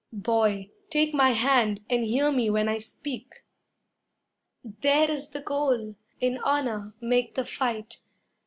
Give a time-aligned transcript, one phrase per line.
[0.11, 3.43] Boy, take my hand and hear me when I speak.
[4.63, 5.93] There is the goal.
[6.19, 7.97] In honor make the fight.